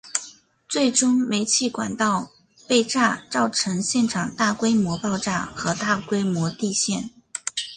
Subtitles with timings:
[0.67, 2.31] 最终煤气管道
[2.67, 7.11] 被炸造成现场大规模爆炸和大规模地陷。